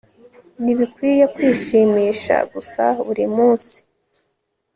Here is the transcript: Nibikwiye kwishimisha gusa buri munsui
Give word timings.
Nibikwiye 0.63 1.25
kwishimisha 1.33 2.35
gusa 2.53 2.83
buri 3.05 3.25
munsui 3.35 3.79